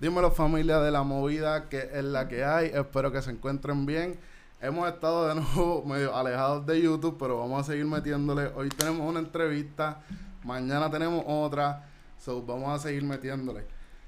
[0.00, 2.70] Dímelo familia de la movida que es la que hay.
[2.72, 4.18] Espero que se encuentren bien.
[4.62, 8.46] Hemos estado de nuevo medio alejados de YouTube, pero vamos a seguir metiéndole.
[8.54, 10.00] Hoy tenemos una entrevista,
[10.42, 11.86] mañana tenemos otra,
[12.18, 13.66] so vamos a seguir metiéndole.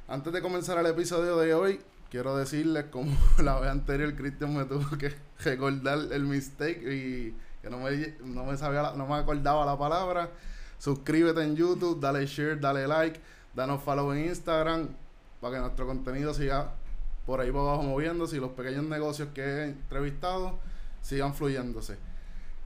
[0.09, 1.79] Antes de comenzar el episodio de hoy,
[2.09, 5.15] quiero decirles como la vez anterior Cristian me tuvo que
[5.45, 10.31] recordar el mistake y que no me, no me sabía no me acordaba la palabra.
[10.79, 13.21] Suscríbete en YouTube, dale share, dale like,
[13.55, 15.02] danos follow en Instagram
[15.43, 16.71] para que nuestro contenido siga
[17.27, 20.61] por ahí para abajo moviéndose y los pequeños negocios que he entrevistado
[21.03, 21.99] sigan fluyéndose.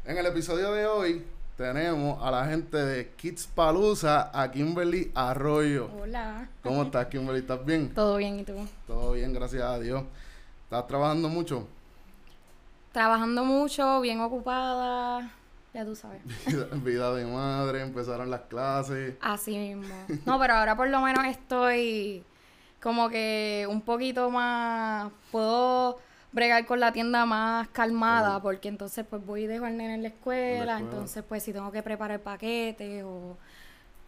[0.05, 1.25] En el episodio de hoy
[1.57, 5.89] tenemos a la gente de Kids Palusa, a Kimberly Arroyo.
[6.03, 6.51] Hola.
[6.63, 7.41] ¿Cómo estás, Kimberly?
[7.41, 7.95] ¿Estás bien?
[7.95, 8.55] Todo bien, ¿y tú?
[8.87, 10.05] Todo bien, gracias a Dios.
[10.65, 11.67] ¿Estás trabajando mucho?
[12.93, 15.33] Trabajando mucho, bien ocupada,
[15.73, 16.21] ya tú sabes.
[16.47, 19.15] Vida, vida de madre, empezaron las clases.
[19.23, 19.95] Así mismo.
[20.27, 22.23] No, pero ahora por lo menos estoy
[22.83, 25.99] como que un poquito más, puedo
[26.33, 30.03] bregar con la tienda más calmada, porque entonces pues voy y dejo al nene en
[30.03, 30.79] la escuela, escuela.
[30.79, 33.37] entonces pues si tengo que preparar paquetes o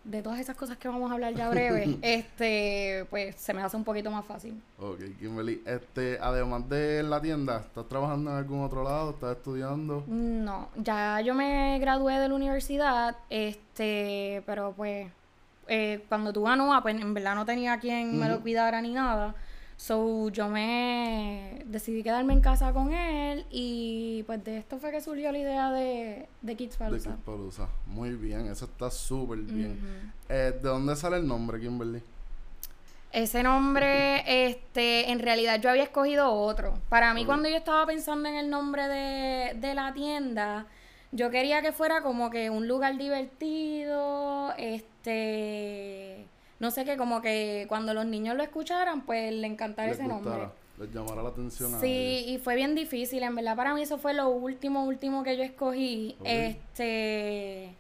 [0.05, 3.77] de todas esas cosas que vamos a hablar ya breve, este, pues se me hace
[3.77, 4.60] un poquito más fácil.
[4.78, 9.10] Ok, Kimberly, este, además de la tienda, ¿estás trabajando en algún otro lado?
[9.10, 10.05] ¿Estás estudiando?
[10.06, 15.10] No, ya yo me gradué de la universidad, este, pero pues
[15.69, 18.92] eh, cuando tuve a Noah, pues en verdad no tenía quien me lo cuidara ni
[18.92, 19.34] nada.
[19.77, 25.00] So yo me decidí quedarme en casa con él y pues de esto fue que
[25.00, 27.10] surgió la idea de, de Kids De Palooza.
[27.10, 27.69] Kids Palooza.
[27.86, 29.78] Muy bien, eso está súper bien.
[30.28, 32.03] Eh, ¿De dónde sale el nombre, Kimberly?
[33.12, 36.75] Ese nombre, este, en realidad yo había escogido otro.
[36.88, 40.66] Para mí, cuando yo estaba pensando en el nombre de, de la tienda,
[41.12, 44.97] yo quería que fuera como que un lugar divertido, este,
[46.59, 50.09] no sé qué, como que cuando los niños lo escucharan, pues le encantara Les ese
[50.09, 50.48] nombre.
[50.78, 53.98] Les llamará la atención a Sí, y fue bien difícil, en verdad para mí eso
[53.98, 56.17] fue lo último, último que yo escogí.
[56.25, 57.75] Este,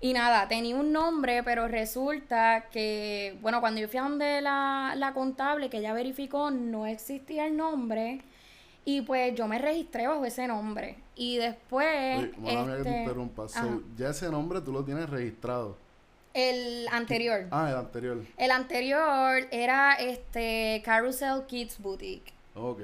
[0.00, 4.94] y nada, tenía un nombre, pero resulta que, bueno, cuando yo fui a donde la,
[4.96, 8.20] la contable, que ella verificó, no existía el nombre.
[8.84, 10.96] Y pues yo me registré bajo ese nombre.
[11.14, 13.48] Y después, Oye, mala mía que te este, interrumpa.
[13.48, 13.78] So, ajá.
[13.96, 15.76] ya ese nombre tú lo tienes registrado.
[16.34, 17.46] El anterior.
[17.50, 18.24] Ah, el anterior.
[18.36, 22.32] El anterior era este Carousel Kids Boutique.
[22.54, 22.80] Ok.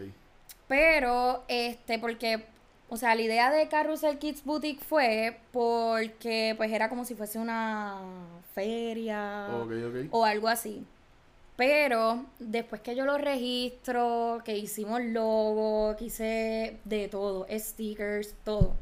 [0.66, 2.44] Pero, este, porque,
[2.88, 7.38] o sea, la idea de Carrusel Kids Boutique fue porque, pues, era como si fuese
[7.38, 7.98] una
[8.54, 9.96] feria Ok, ok.
[10.10, 10.84] o algo así.
[11.56, 18.76] Pero, después que yo lo registro, que hicimos logo, que hice de todo, stickers, todo.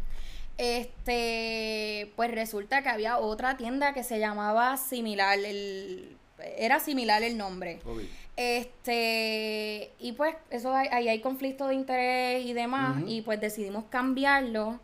[0.58, 6.16] Este, pues resulta que había otra tienda que se llamaba similar, el,
[6.56, 7.80] era similar el nombre.
[8.36, 14.80] Este, y pues eso ahí hay conflicto de interés y demás, y pues decidimos cambiarlo.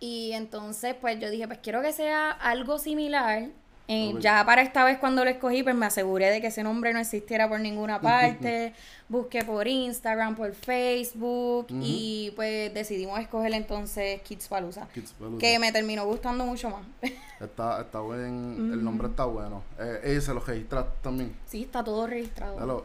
[0.00, 3.48] Y entonces, pues yo dije, pues quiero que sea algo similar.
[3.88, 4.14] Eh.
[4.20, 7.00] Ya para esta vez cuando lo escogí, pues me aseguré de que ese nombre no
[7.00, 8.74] existiera por ninguna parte.
[9.08, 14.86] Busqué por Instagram, por Facebook, y pues decidimos escoger entonces Kids Palooza.
[14.92, 15.38] Kids Palooza.
[15.38, 16.82] Que me terminó gustando mucho más.
[17.40, 19.62] Está, está buen, el nombre está bueno.
[19.78, 21.36] Eh, se lo registraste también.
[21.46, 22.84] sí, está todo registrado.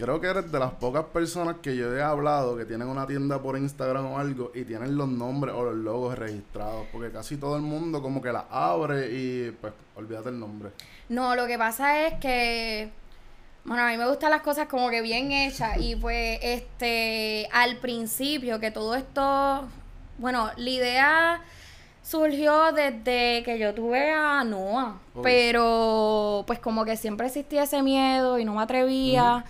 [0.00, 3.42] Creo que eres de las pocas personas que yo he hablado que tienen una tienda
[3.42, 6.86] por Instagram o algo y tienen los nombres o los logos registrados.
[6.90, 10.70] Porque casi todo el mundo como que la abre y pues olvídate el nombre.
[11.10, 12.90] No, lo que pasa es que,
[13.64, 17.76] bueno, a mí me gustan las cosas como que bien hechas y pues, este, al
[17.76, 19.68] principio que todo esto,
[20.16, 21.40] bueno, la idea
[22.02, 28.38] surgió desde que yo tuve a Noah, pero pues como que siempre existía ese miedo
[28.38, 29.44] y no me atrevía.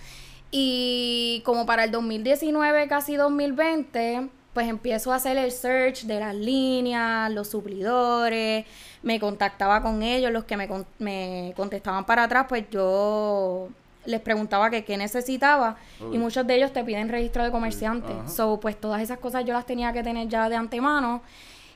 [0.51, 6.35] Y como para el 2019, casi 2020, pues empiezo a hacer el search de las
[6.35, 8.65] líneas, los suplidores,
[9.01, 10.67] me contactaba con ellos, los que me,
[10.99, 13.69] me contestaban para atrás, pues yo
[14.05, 15.77] les preguntaba que qué necesitaba
[16.11, 18.11] y muchos de ellos te piden registro de comerciante.
[18.11, 18.27] ajá.
[18.27, 21.21] So, pues todas esas cosas yo las tenía que tener ya de antemano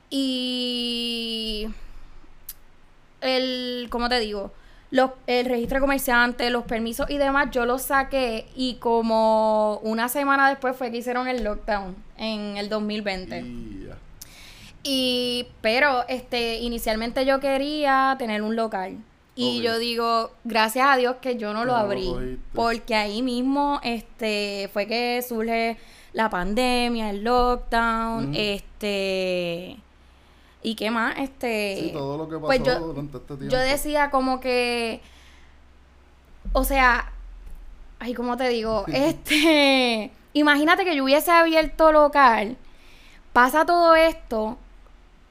[0.09, 1.67] y
[3.21, 4.51] el, ¿cómo te digo?
[4.95, 10.07] Los, el registro de comerciante, los permisos y demás, yo los saqué y como una
[10.07, 13.43] semana después fue que hicieron el lockdown en el 2020.
[14.83, 18.97] Y pero, este, inicialmente yo quería tener un local.
[19.35, 22.39] Y yo digo, gracias a Dios que yo no lo no lo abrí.
[22.53, 25.77] porque ahí mismo, este, fue que surge
[26.13, 28.33] la pandemia, el lockdown, Ujú.
[28.33, 29.77] este,
[30.65, 31.77] y qué más, este.
[31.79, 33.55] Sí, todo lo que pasó pues yo, durante este tiempo.
[33.55, 35.01] yo decía como que,
[36.53, 37.11] o sea,
[37.99, 38.85] Ay, ¿cómo te digo?
[38.93, 40.11] este.
[40.33, 42.57] Imagínate que yo hubiese abierto local.
[43.33, 44.57] Pasa todo esto.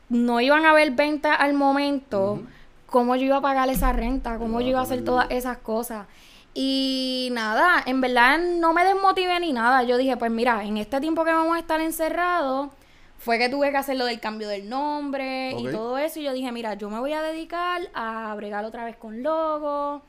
[0.09, 2.41] No iban a haber ventas al momento.
[2.87, 4.39] ¿Cómo yo iba a pagar esa renta?
[4.39, 6.07] ¿Cómo yo iba a hacer todas esas cosas?
[6.55, 9.83] Y nada, en verdad no me desmotivé ni nada.
[9.83, 12.71] Yo dije, pues mira, en este tiempo que vamos a estar encerrados,
[13.25, 16.21] fue que tuve que hacer lo del cambio del nombre y todo eso.
[16.21, 20.03] Y yo dije, mira, yo me voy a dedicar a bregar otra vez con logo,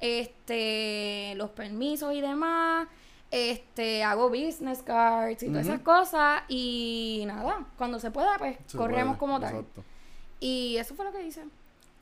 [0.00, 2.86] este, los permisos y demás.
[3.30, 6.42] Este, hago business cards y todas esas cosas.
[6.48, 9.64] Y nada, cuando se pueda, pues corremos como tal.
[10.38, 11.44] Y eso fue lo que hice.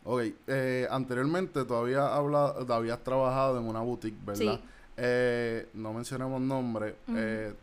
[0.03, 4.61] Ok, eh, anteriormente tú habías, hablado, habías trabajado en una boutique, ¿verdad?
[4.97, 6.97] Eh, no mencionemos nombre.
[7.15, 7.55] eh,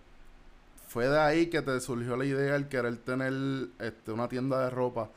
[0.94, 3.34] fue de ahí que te surgió la idea el querer tener
[3.80, 5.10] este, una tienda de ropa.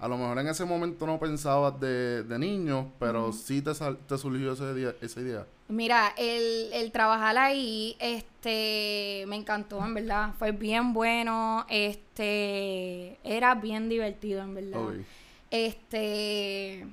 [0.00, 4.18] A lo mejor en ese momento no pensabas de, de niño, pero sí te, te
[4.18, 5.46] surgió ese esa idea.
[5.68, 10.34] Mira, el, el, trabajar ahí, este, me encantó, en verdad.
[10.40, 14.80] Fue bien bueno, este, era bien divertido, en verdad.
[15.52, 16.84] Este,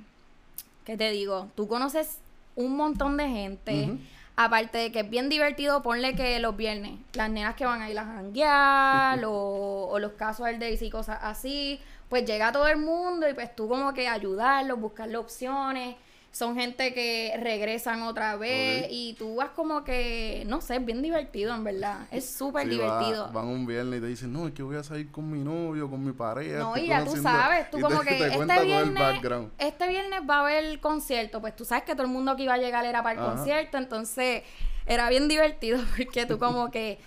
[0.84, 1.48] ¿qué te digo?
[1.56, 2.18] Tú conoces
[2.54, 3.98] un montón de gente.
[4.42, 7.90] Aparte de que es bien divertido, ponle que los viernes, las nenas que van a
[7.90, 11.78] ir a janguear o, o, los casos del Daisy y cosas así,
[12.08, 15.94] pues llega todo el mundo y pues tú como que ayudarlos, buscarle opciones
[16.32, 21.02] son gente que regresan otra vez y tú vas como que, no sé, es bien
[21.02, 23.30] divertido en verdad, es súper divertido.
[23.32, 25.90] van un viernes y te dicen, no, es que voy a salir con mi novio,
[25.90, 26.58] con mi pareja.
[26.58, 29.22] No, y ya tú sabes, tú como que este, viernes,
[29.58, 32.54] este viernes va a haber concierto, pues tú sabes que todo el mundo que iba
[32.54, 34.44] a llegar era para el concierto, entonces
[34.86, 36.98] era bien divertido porque tú como que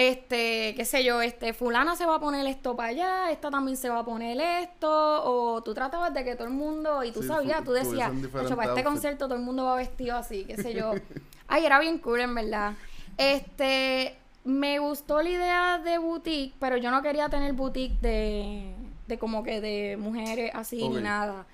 [0.00, 3.76] este, qué sé yo, este, fulana se va a poner esto para allá, esta también
[3.76, 7.22] se va a poner esto, o tú tratabas de que todo el mundo, y tú
[7.22, 8.10] sabías, tú decías,
[8.56, 10.92] para este concierto todo el mundo va vestido así, qué sé yo.
[11.48, 12.72] Ay, era bien cool, en verdad.
[13.18, 18.74] Este, me gustó la idea de boutique, pero yo no quería tener boutique de,
[19.06, 21.44] de como que de mujeres así ni nada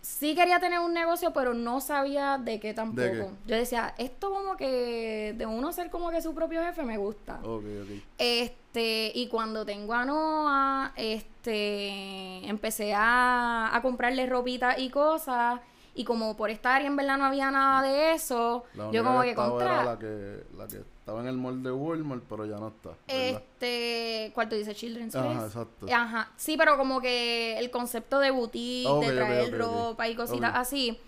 [0.00, 3.32] sí quería tener un negocio, pero no sabía de qué tampoco.
[3.46, 7.40] Yo decía, esto como que de uno ser como que su propio jefe me gusta.
[8.18, 15.60] Este, y cuando tengo a Noah, este, empecé a, a comprarle ropita y cosas.
[15.92, 19.34] Y como por estar y en verdad no había nada de eso, yo como que
[19.34, 19.84] contra.
[19.84, 22.90] La que, la que estaba en el mall de Walmart, pero ya no está.
[23.08, 24.76] Este, ¿cuál tú dices?
[24.76, 25.28] Children's Place.
[25.28, 25.86] Ajá, exacto.
[25.92, 26.30] Ajá.
[26.36, 31.00] Sí, pero como que el concepto de boutique, de traer ropa y cositas así,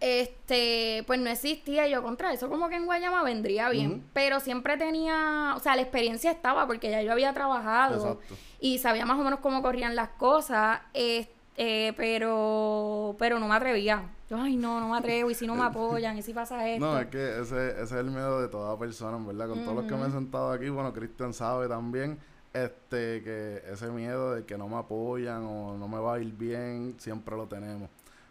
[0.00, 1.86] este, pues no existía.
[1.86, 4.04] Yo contra eso, como que en Guayama vendría bien.
[4.14, 8.18] Pero siempre tenía, o sea, la experiencia estaba porque ya yo había trabajado
[8.58, 10.80] y sabía más o menos cómo corrían las cosas.
[10.94, 15.54] Este, pero, pero no me atrevía yo, ay, no, no me atrevo, y si no
[15.54, 16.84] me apoyan, y si pasa esto.
[16.84, 19.48] No, es que ese, ese es el miedo de toda persona, ¿verdad?
[19.48, 22.18] Con todos los que me he sentado aquí, bueno, Cristian sabe también,
[22.52, 26.32] este, que ese miedo de que no me apoyan o no me va a ir
[26.32, 27.88] bien, siempre lo tenemos.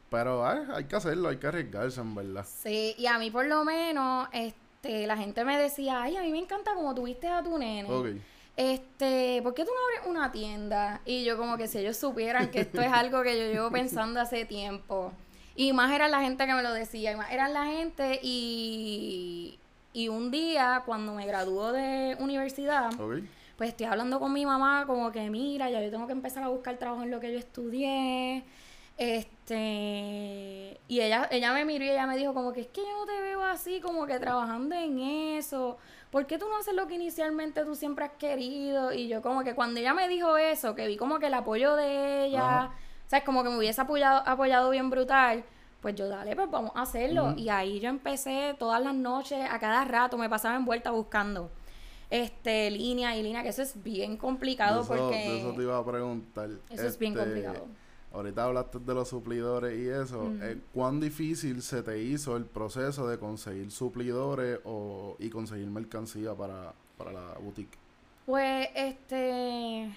[0.10, 2.45] Pero ay, hay que hacerlo, hay que arriesgarse, en verdad.
[2.45, 6.31] Sí, y a mí por lo menos, este, la gente me decía, ay, a mí
[6.31, 7.89] me encanta como tuviste a tu nene.
[7.89, 8.22] Okay
[8.57, 11.01] este, ¿por qué tú no abres una tienda?
[11.05, 14.19] Y yo como que si ellos supieran que esto es algo que yo llevo pensando
[14.19, 15.11] hace tiempo.
[15.55, 19.57] Y más era la gente que me lo decía, y más era la gente y,
[19.93, 22.89] y un día cuando me graduó de universidad,
[23.57, 26.50] pues estoy hablando con mi mamá como que mira, ya yo tengo que empezar a
[26.50, 28.43] buscar trabajo en lo que yo estudié.
[28.97, 32.91] Este, y ella, ella me miró y ella me dijo como que es que yo
[32.91, 35.77] no te veo así, como que trabajando en eso.
[36.15, 38.93] ¿Por qué tú no haces lo que inicialmente tú siempre has querido?
[38.93, 41.75] Y yo como que cuando ella me dijo eso, que vi como que el apoyo
[41.75, 42.72] de ella,
[43.05, 45.43] o sea, como que me hubiese apoyado, apoyado bien brutal.
[45.81, 47.34] Pues yo, dale, pues vamos a hacerlo.
[47.36, 51.51] Y ahí yo empecé todas las noches, a cada rato, me pasaba en vuelta buscando
[52.10, 55.39] este línea y línea, que eso es bien complicado porque...
[55.39, 56.50] eso te iba a preguntar.
[56.69, 57.67] Eso es bien este, complicado.
[58.15, 60.31] Ahorita hablaste de los suplidores y eso.
[60.41, 66.34] Eh, ¿Cuán difícil se te hizo el proceso de conseguir suplidores o, y conseguir mercancía
[66.34, 67.77] para, para la boutique?
[68.25, 69.89] Pues, este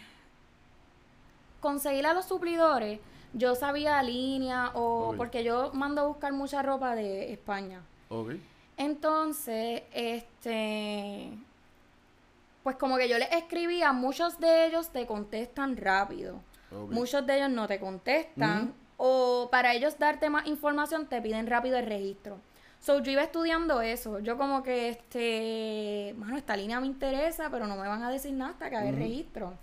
[1.61, 3.01] conseguir a los suplidores,
[3.33, 7.83] yo sabía línea o porque yo mando a buscar mucha ropa de España.
[8.77, 11.33] Entonces, este,
[12.63, 16.41] pues como que yo les escribía, muchos de ellos te contestan rápido.
[16.71, 18.75] Muchos de ellos no te contestan.
[18.97, 22.39] O para ellos darte más información te piden rápido el registro.
[22.81, 24.19] So, yo iba estudiando eso.
[24.21, 28.33] Yo como que, este, bueno, esta línea me interesa, pero no me van a decir
[28.33, 29.55] nada hasta que haga el registro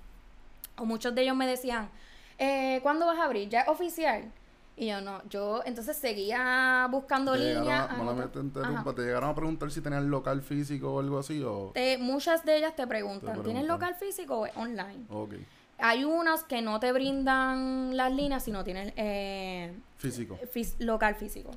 [0.78, 1.90] o muchos de ellos me decían,
[2.38, 3.48] eh, ¿cuándo vas a abrir?
[3.50, 4.32] ¿Ya es oficial?
[4.78, 7.90] Y yo no, yo entonces seguía buscando ¿Te líneas.
[7.90, 8.94] a- te interrumpa, ajá.
[8.96, 11.42] ¿te llegaron a preguntar si tenían local físico o algo así?
[11.44, 11.72] O...
[11.74, 13.68] Te- muchas de ellas te preguntan, Te ¿tienes preguntan.
[13.68, 15.06] local físico o es online?
[15.10, 15.34] Ok,
[15.78, 20.40] Hay unas que no te brindan las líneas si no tienes eh, físico.
[20.54, 21.52] fis- local físico.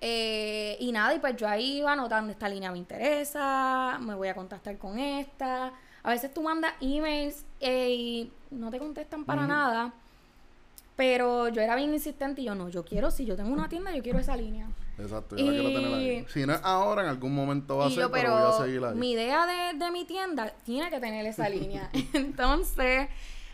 [0.00, 4.28] Eh, y nada, y pues yo ahí iba anotando, esta línea me interesa, me voy
[4.28, 5.72] a contactar con esta.
[6.02, 9.92] A veces tú mandas emails eh, y no te contestan para nada.
[11.00, 13.90] Pero yo era bien insistente y yo no, yo quiero, si yo tengo una tienda,
[13.96, 14.68] yo quiero esa línea.
[14.98, 16.26] Exacto, yo la quiero tener ahí.
[16.28, 18.42] Y- Si no es ahora, en algún momento va a y ser, yo, pero, voy
[18.52, 18.94] a seguir ahí.
[18.96, 21.88] mi idea de, de mi tienda tiene que tener esa línea.
[22.12, 23.08] Entonces,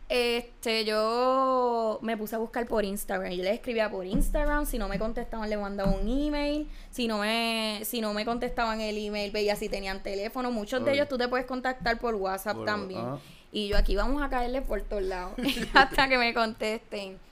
[0.09, 3.31] este, yo me puse a buscar por Instagram.
[3.31, 4.67] Yo le escribía por Instagram.
[4.67, 6.69] Si no me contestaban, le mandaba un email.
[6.91, 10.51] Si no me, si no me contestaban el email, veía si tenían teléfono.
[10.51, 13.05] Muchos de ellos tú te puedes contactar por WhatsApp también.
[13.53, 15.35] Y yo aquí vamos a caerle por todos lados
[15.75, 17.25] hasta que me contesten.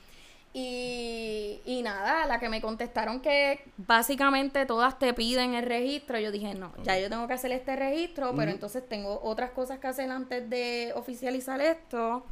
[0.57, 6.31] Y, y nada, la que me contestaron que básicamente todas te piden el registro, yo
[6.31, 9.89] dije, no, ya yo tengo que hacer este registro, pero entonces tengo otras cosas que
[9.89, 12.25] hacer antes de oficializar esto.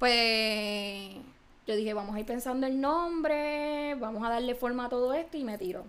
[0.00, 1.14] Pues
[1.64, 5.36] yo dije, vamos a ir pensando el nombre, vamos a darle forma a todo esto
[5.36, 5.84] y me tiro.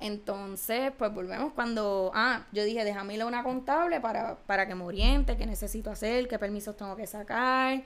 [0.00, 4.74] Entonces, pues volvemos cuando, ah, yo dije, déjame ir a una contable para, para que
[4.74, 7.82] me oriente, qué necesito hacer, qué permisos tengo que sacar.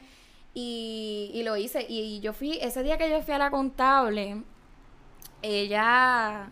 [0.55, 1.87] Y, y lo hice.
[1.89, 4.43] Y yo fui, ese día que yo fui a la contable,
[5.41, 6.51] ella,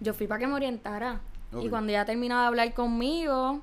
[0.00, 1.20] yo fui para que me orientara.
[1.62, 3.62] Y cuando ella terminó de hablar conmigo,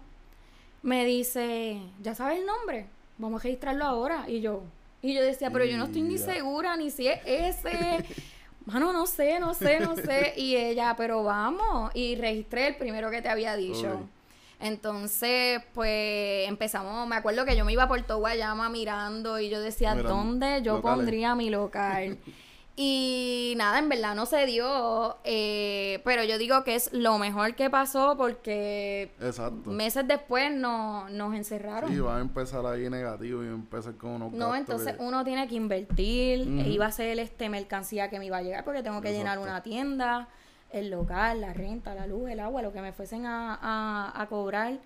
[0.81, 2.87] me dice, ¿ya sabes el nombre?
[3.17, 4.25] Vamos a registrarlo ahora.
[4.27, 4.63] Y yo,
[5.01, 6.25] y yo decía, pero yo no estoy ni Ya.
[6.33, 8.03] segura ni si es ese.
[8.65, 10.33] Mano, no sé, no sé, no sé.
[10.37, 11.91] Y ella, pero vamos.
[11.93, 14.09] Y registré el primero que te había dicho.
[14.59, 17.07] Entonces, pues empezamos.
[17.07, 20.75] Me acuerdo que yo me iba por todo Guayama mirando y yo decía, ¿dónde yo
[20.77, 20.97] locales.
[20.97, 22.17] pondría mi local?
[22.77, 25.17] y nada, en verdad no se dio.
[25.23, 29.69] eh, pero yo digo que es lo mejor que pasó porque Exacto.
[29.71, 31.89] meses después no, nos encerraron.
[31.91, 35.03] Sí, va a empezar ahí negativo y va a empezar con unos No, entonces que-
[35.03, 38.63] uno tiene que invertir, e iba a ser este mercancía que me iba a llegar
[38.65, 40.27] porque tengo que llenar una tienda,
[40.71, 44.27] el local, la renta, la luz, el agua, lo que me fuesen a, a, a
[44.27, 44.77] cobrar.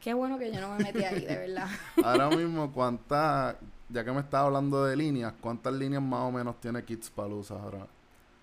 [0.00, 1.68] Qué bueno que yo no me metí ahí, de verdad.
[2.04, 3.56] Ahora mismo, ¿cuántas,
[3.88, 7.54] ya que me estás hablando de líneas, cuántas líneas más o menos tiene Kids Palooza
[7.60, 7.86] ahora?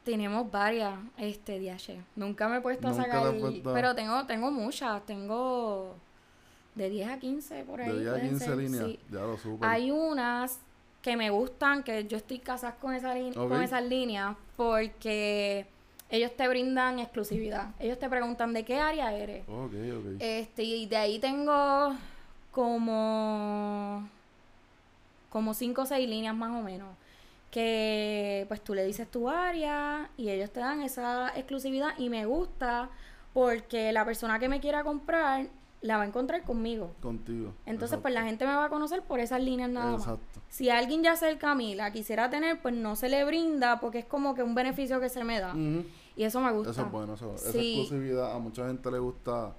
[0.04, 1.98] Tenemos varias, este, DH.
[2.15, 5.96] Nunca me he puesto Nunca a sacar, puesto- pero tengo, tengo muchas, tengo
[6.75, 7.89] de 10 a 15 por ahí.
[7.92, 8.86] De 10 a pueden 15 ser, líneas.
[8.86, 9.00] sí.
[9.10, 9.65] Ya lo supe.
[9.65, 10.60] Hay unas
[11.01, 13.50] que me gustan, que yo estoy casada con, esa lin- Ok.
[13.50, 15.65] con esas líneas, porque
[16.09, 17.69] ellos te brindan exclusividad.
[17.79, 19.43] Ellos te preguntan de qué área eres.
[19.47, 20.05] Ok, ok.
[20.19, 21.95] Este, y de ahí tengo
[22.51, 24.07] como
[25.29, 26.95] como cinco o seis líneas más o menos.
[27.51, 32.25] Que pues tú le dices tu área y ellos te dan esa exclusividad y me
[32.25, 32.89] gusta
[33.33, 35.47] porque la persona que me quiera comprar
[35.82, 36.94] la va a encontrar conmigo.
[37.01, 37.53] Contigo.
[37.65, 40.01] Entonces, pues la gente me va a conocer por esas líneas nada más.
[40.01, 40.41] Exacto.
[40.50, 44.00] Si alguien ya cerca a mí la quisiera tener, pues no se le brinda porque
[44.00, 45.53] es como que un beneficio que se me da.
[46.15, 46.72] Y eso me gusta.
[46.72, 49.53] Eso es bueno, eso, esa exclusividad, a mucha gente le gusta,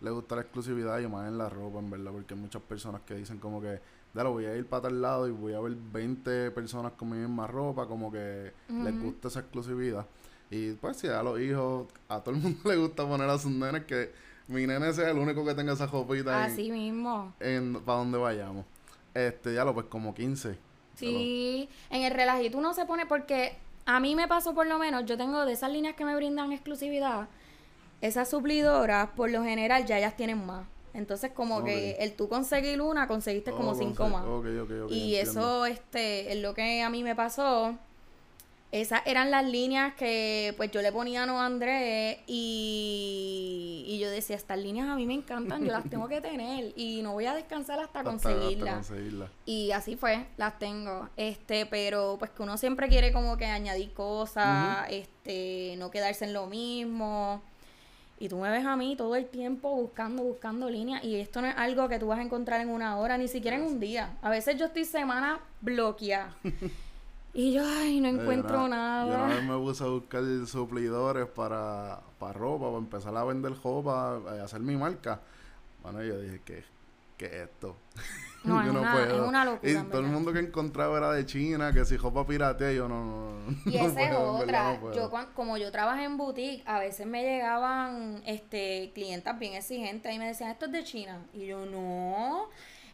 [0.00, 3.00] le gusta la exclusividad y más en la ropa, en verdad, porque hay muchas personas
[3.02, 3.80] que dicen como que,
[4.12, 7.16] dale, voy a ir para tal lado y voy a ver 20 personas con mi
[7.16, 10.06] misma ropa, como que les gusta esa exclusividad.
[10.50, 13.50] Y pues si a los hijos, a todo el mundo le gusta poner a sus
[13.50, 14.12] nenes que
[14.48, 17.32] mi nene sea el único que tenga esa ropita en, Así mismo.
[17.40, 18.64] en, para donde vayamos.
[19.14, 20.58] Este, ya lo pues como 15.
[20.96, 23.56] Sí, en el relajito uno se pone porque
[23.86, 26.52] a mí me pasó por lo menos, yo tengo de esas líneas que me brindan
[26.52, 27.28] exclusividad,
[28.00, 30.66] esas suplidoras por lo general ya ellas tienen más.
[30.94, 34.24] Entonces como que el tú conseguir una, conseguiste como Oh, cinco conse- más.
[34.24, 35.40] ok, ok, ok, y entiendo.
[35.40, 37.76] eso este es lo que a mí me pasó.
[38.72, 44.08] Esas eran las líneas que pues yo le ponía a No Andrés y, y yo
[44.10, 47.26] decía, estas líneas a mí me encantan, yo las tengo que tener y no voy
[47.26, 48.74] a descansar hasta, Hasta- conseguirlas.
[48.80, 49.28] hasta conseguirla.
[49.44, 51.08] Y así fue, las tengo.
[51.18, 56.32] Este, pero pues que uno siempre quiere como que añadir cosas, este, no quedarse en
[56.32, 57.42] lo mismo.
[58.18, 61.02] Y tú me ves a mí todo el tiempo buscando, buscando líneas.
[61.04, 63.56] Y esto no es algo que tú vas a encontrar en una hora, ni siquiera
[63.56, 64.16] en un día.
[64.22, 66.34] A veces yo estoy semana bloqueada.
[67.34, 69.34] y yo, ay, no Eh, yo encuentro una- Yo una nada.
[69.36, 74.44] vez me puse a buscar suplidores para, para ropa, para empezar a vender ropa, a
[74.44, 75.20] hacer mi marca.
[75.82, 76.64] Bueno, yo dije, ¿qué,
[77.16, 77.76] qué es esto?
[78.44, 79.70] No, Yo es, una, es una locura.
[79.70, 83.04] Y todo el mundo que encontraba era de China, que si ropa piratea, yo no,
[83.04, 83.32] no,
[83.64, 83.72] no.
[83.72, 84.72] Y no esa es puedo, otra.
[84.74, 84.94] no puedo.
[84.94, 90.18] yo como yo trabajé en boutique, a veces me llegaban este clientas bien exigentes y
[90.18, 91.18] me decían, esto es de China.
[91.32, 92.48] Y yo, no.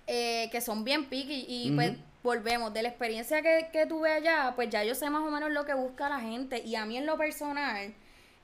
[0.06, 1.92] eh, que son bien picky y pues
[2.28, 5.50] volvemos, de la experiencia que, que tuve allá, pues ya yo sé más o menos
[5.50, 6.62] lo que busca la gente.
[6.62, 7.94] Y a mí en lo personal,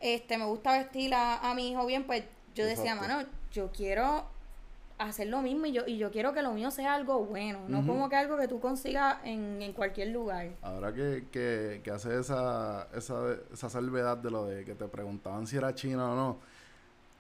[0.00, 2.25] este, me gusta vestir a, a mi hijo bien, pues
[2.55, 4.25] yo decía, mano, yo quiero
[4.97, 7.87] hacer lo mismo y yo, y yo quiero que lo mío sea algo bueno, no
[7.87, 10.50] como que algo que tú consigas en, en cualquier lugar.
[10.62, 15.47] Ahora que, que, que hace esa, esa, esa salvedad de lo de que te preguntaban
[15.47, 16.38] si era china o no,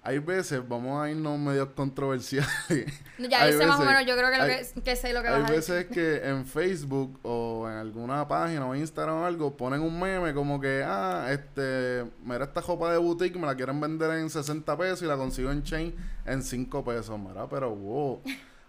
[0.06, 2.52] hay veces, vamos a irnos medio controversiales.
[3.16, 5.40] Ya dice más o menos, yo creo que, lo que, que, sé lo que Hay
[5.40, 9.80] vas a veces que en Facebook o en alguna página o Instagram o algo ponen
[9.80, 14.10] un meme como que, ah, este, mira esta ropa de boutique, me la quieren vender
[14.18, 15.94] en 60 pesos y la consigo en chain
[16.26, 18.20] en 5 pesos, mira, pero wow.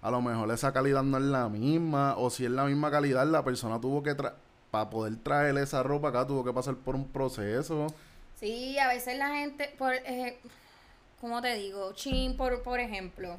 [0.01, 3.25] A lo mejor esa calidad no es la misma, o si es la misma calidad,
[3.25, 7.07] la persona tuvo que, para poder traer esa ropa acá, tuvo que pasar por un
[7.07, 7.87] proceso.
[8.39, 10.37] Sí, a veces la gente, por, eh,
[11.25, 11.91] ¿cómo te digo?
[11.93, 13.37] Chin, por, por ejemplo.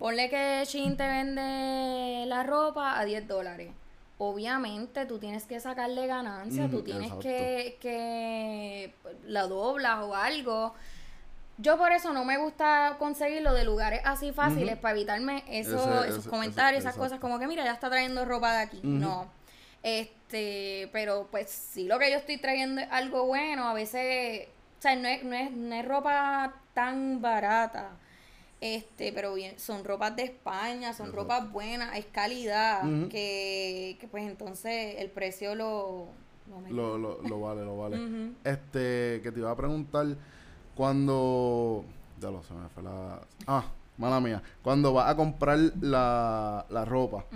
[0.00, 3.70] Ponle que Chin te vende la ropa a 10 dólares.
[4.18, 8.92] Obviamente tú tienes que sacarle ganancia, tú tienes que, que
[9.26, 10.74] la doblas o algo.
[11.58, 16.26] Yo por eso no me gusta conseguirlo de lugares así fáciles para evitarme eso, esos
[16.26, 18.80] comentarios, esas cosas como que mira, ya está trayendo ropa de aquí.
[18.82, 19.30] No.
[19.84, 24.48] Este, pero pues sí lo que yo estoy trayendo es algo bueno, a veces,
[24.78, 27.90] o sea, no es, no es, no es ropa tan barata.
[28.60, 34.24] Este, pero bien, son ropas de España, son ropas buenas, es calidad, que, que, pues
[34.24, 36.08] entonces el precio lo...
[36.70, 38.32] Lo, lo, lo, vale, lo vale.
[38.42, 40.06] Este, que te iba a preguntar,
[40.74, 41.84] cuando...
[42.20, 43.20] Ya lo sé, me fue la...
[43.46, 43.64] Ah,
[43.96, 44.42] mala mía.
[44.62, 47.26] Cuando vas a comprar la, la ropa,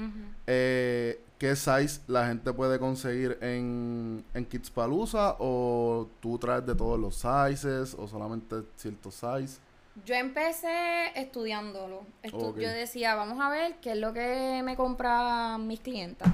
[0.46, 5.34] eh, ¿qué size la gente puede conseguir en, en Kids Palusa?
[5.40, 7.94] ¿O tú traes de todos los sizes?
[7.98, 9.58] ¿O solamente ciertos size?
[10.06, 12.04] Yo empecé estudiándolo.
[12.22, 16.32] Yo decía, vamos a ver qué es lo que me compran mis clientas.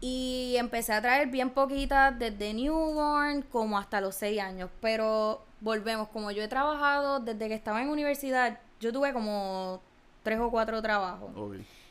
[0.00, 4.70] Y empecé a traer bien poquitas desde newborn como hasta los 6 años.
[4.80, 9.82] Pero volvemos, como yo he trabajado desde que estaba en universidad, yo tuve como
[10.22, 11.30] tres o cuatro trabajos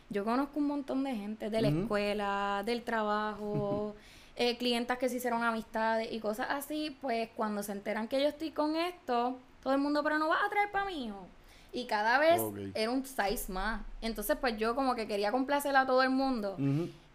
[0.10, 3.96] yo conozco un montón de gente de la escuela, del trabajo,
[4.36, 8.28] eh, clientas que se hicieron amistades y cosas así, pues cuando se enteran que yo
[8.28, 11.28] estoy con esto, todo el mundo, pero no vas a traer para mí, hijo.
[11.72, 12.42] Y cada vez
[12.74, 13.82] era un size más.
[14.02, 16.58] Entonces, pues yo como que quería complacer a todo el mundo.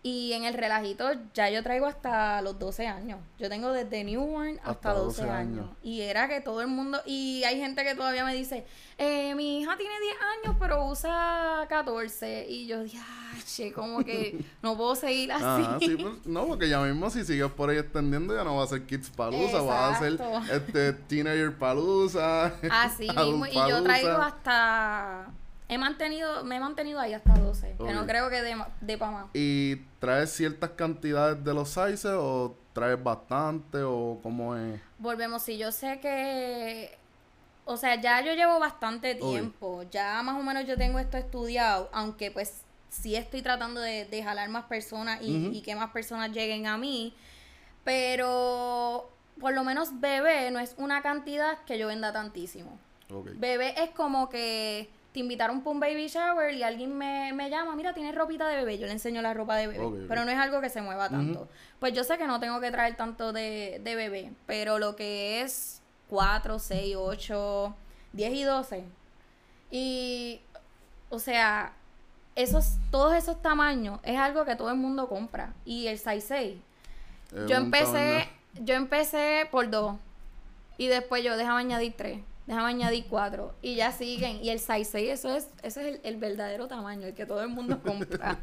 [0.07, 3.21] Y en el relajito ya yo traigo hasta los 12 años.
[3.39, 5.67] Yo tengo desde newborn hasta, 12, años.
[5.83, 7.01] Y era que todo el mundo...
[7.07, 8.67] Y hay gente que todavía me dice,
[8.99, 10.15] eh, mi hija tiene 10
[10.45, 12.47] años pero usa 14.
[12.51, 12.99] Y yo dije,
[13.47, 15.97] che, como que no puedo seguir así.
[15.97, 18.85] Pues, no, porque ya mismo si sigues por ahí extendiendo ya no va a ser
[18.85, 20.21] Kids Palusa, va a ser
[20.53, 22.53] este Teenager Palusa.
[22.71, 23.47] Así mismo.
[23.47, 25.33] Y yo traigo hasta
[25.69, 29.13] He mantenido, me he mantenido ahí hasta 12, que no creo que de, de para
[29.13, 29.27] más.
[29.33, 34.81] ¿Y traes ciertas cantidades de los sizes o traes bastante o cómo es?
[34.99, 36.99] Volvemos, si yo sé que,
[37.65, 41.89] o sea, ya yo llevo bastante tiempo, ya más o menos yo tengo esto estudiado,
[41.93, 46.31] aunque pues sí estoy tratando de, de jalar más personas y, y que más personas
[46.31, 47.15] lleguen a mí,
[47.85, 52.79] pero por lo menos bebé no es una cantidad que yo venda tantísimo.
[53.37, 57.95] Bebé es como que te invitaron para un baby shower y alguien me, llama, mira,
[57.95, 60.61] tienes ropita de bebé, yo le enseño la ropa de bebé, pero no es algo
[60.61, 61.49] que se mueva tanto.
[61.79, 65.41] Pues yo sé que no tengo que traer tanto de, de bebé, pero lo que
[65.43, 67.77] es 4, 6, 8,
[68.13, 68.85] 10 y 12.
[69.71, 70.41] Y,
[71.11, 71.75] o sea,
[72.35, 75.55] esos, todos esos tamaños es algo que todo el mundo compra.
[75.65, 76.59] Y el size
[77.31, 77.47] 6.
[77.47, 79.95] yo empecé, yo empecé por 2.
[80.77, 83.55] Y después yo dejaba añadir 3 déjame añadir cuatro.
[83.63, 84.43] Y ya siguen.
[84.43, 87.49] Y el size 6, eso es, ese es el, verdadero tamaño, el que todo el
[87.49, 88.39] mundo compra.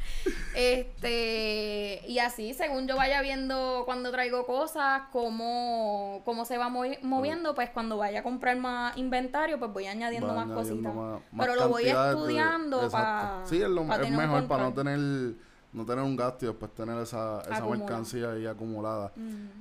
[0.54, 7.54] este, y así, según yo vaya viendo cuando traigo cosas, cómo, cómo se va moviendo,
[7.54, 10.92] pues cuando vaya a comprar más inventario, pues voy añadiendo más cositas.
[11.38, 13.42] Pero lo voy estudiando para.
[13.44, 15.34] Sí, es, lo, es mejor para no tener
[15.72, 19.12] no tener un gasto y después tener esa, esa mercancía ahí acumulada.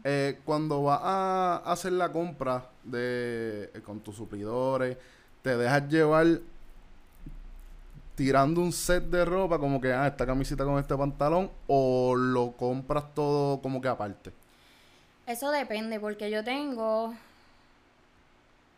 [0.04, 4.97] Eh, cuando vas a hacer la compra de eh, con tus suplidores,
[5.41, 6.39] te dejas llevar
[8.15, 12.52] tirando un set de ropa como que, ah, esta camiseta con este pantalón, o lo
[12.52, 14.34] compras todo como que aparte.
[15.26, 17.13] Eso depende, porque yo tengo...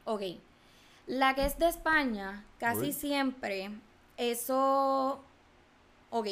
[0.05, 0.21] Ok.
[1.07, 3.71] La que es de España, casi siempre,
[4.17, 5.19] eso...
[6.11, 6.27] Ok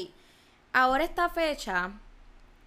[0.74, 1.92] ahora esta fecha,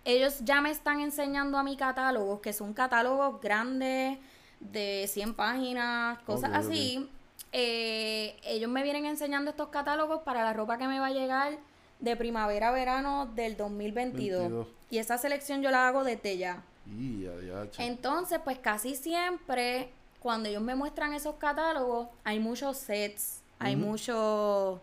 [0.04, 4.18] ellos ya me están enseñando a mi catálogo, que son catálogos grandes
[4.60, 7.08] de 100 páginas, cosas así.
[7.52, 11.58] eh, ellos me vienen enseñando estos catálogos para la ropa que me va a llegar
[12.00, 14.40] de primavera a verano del 2022.
[14.40, 14.66] 22.
[14.90, 16.62] Y esa selección yo la hago desde ya.
[16.86, 17.26] Y.
[17.78, 19.90] Entonces, pues casi siempre,
[20.20, 24.80] cuando ellos me muestran esos catálogos, hay muchos sets, hay muchos...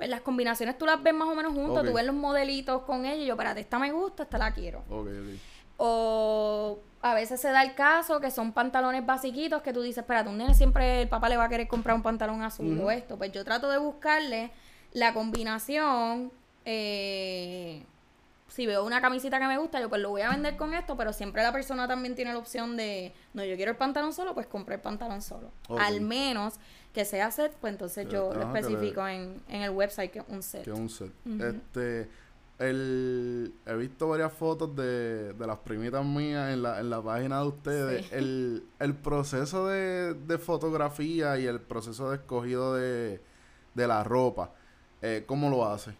[0.00, 3.04] Pues las combinaciones tú las ves más o menos juntas, tú ves los modelitos con
[3.04, 4.78] ellos y yo, espérate, esta me gusta, esta la quiero.
[4.88, 5.38] Ok, ok.
[5.76, 10.30] O a veces se da el caso que son pantalones basiquitos que tú dices, espérate,
[10.30, 13.18] un nene siempre el papá le va a querer comprar un pantalón azul o esto.
[13.18, 14.50] Pues yo trato de buscarle
[14.92, 16.32] la combinación.
[16.64, 17.84] eh,
[18.50, 20.96] si veo una camisita que me gusta, yo pues lo voy a vender con esto,
[20.96, 24.34] pero siempre la persona también tiene la opción de, no, yo quiero el pantalón solo,
[24.34, 25.50] pues compré el pantalón solo.
[25.78, 26.54] Al menos
[26.92, 30.24] que sea set, pues entonces yo lo le- especifico en, en el website que es
[30.28, 30.64] un set.
[30.64, 31.12] Que es un set.
[31.40, 32.08] Este.
[32.58, 37.40] El, he visto varias fotos de, de las primitas mías en la, en la página
[37.40, 38.04] de ustedes.
[38.06, 38.14] Sí.
[38.14, 43.18] El, el proceso de, de fotografía y el proceso de escogido de,
[43.72, 44.50] de la ropa,
[45.00, 45.92] eh, ¿cómo lo hace?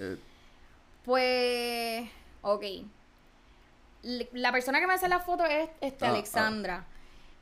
[0.00, 0.16] Eh,
[1.04, 1.22] Pues,
[2.42, 2.64] ok.
[4.32, 6.86] La persona que me hace la foto es este, Ah, Alexandra.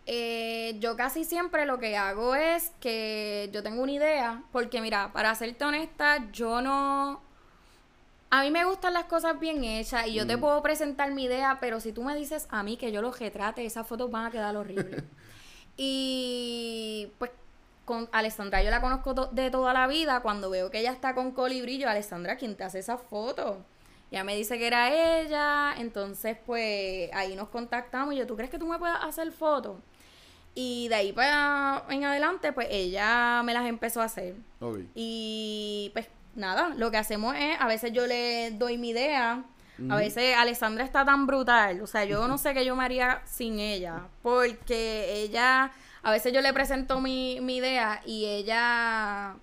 [0.06, 5.12] Eh, yo casi siempre lo que hago es que yo tengo una idea, porque mira,
[5.12, 7.20] para serte honesta, yo no...
[8.30, 10.40] A mí me gustan las cosas bien hechas y yo te Mm.
[10.40, 13.64] puedo presentar mi idea, pero si tú me dices a mí que yo los retrate,
[13.64, 15.02] esas fotos van a quedar horribles.
[15.76, 17.30] y pues
[17.84, 20.20] con Alessandra yo la conozco to- de toda la vida.
[20.20, 23.56] Cuando veo que ella está con colibrillo, Alessandra, ¿quién te hace esas fotos?
[24.10, 24.90] Ya me dice que era
[25.20, 28.14] ella, entonces pues ahí nos contactamos.
[28.14, 29.76] Y yo, ¿tú crees que tú me puedas hacer fotos?
[30.54, 34.34] Y de ahí para en adelante, pues ella me las empezó a hacer.
[34.94, 39.44] Y pues nada, lo que hacemos es, a veces yo le doy mi idea,
[39.88, 43.22] a veces Alessandra está tan brutal, o sea, yo no sé qué yo me haría
[43.26, 45.70] sin ella, porque ella,
[46.02, 49.36] a veces yo le presento mi, mi idea y ella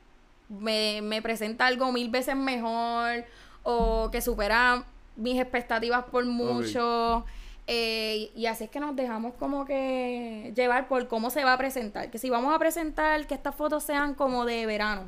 [0.49, 3.23] me, me presenta algo mil veces mejor
[3.65, 4.85] o que supera
[5.17, 7.25] mis expectativas por mucho.
[7.67, 11.57] eh, y así es que nos dejamos como que llevar por cómo se va a
[11.57, 12.09] presentar.
[12.11, 15.03] Que si vamos a presentar que estas fotos sean como de verano,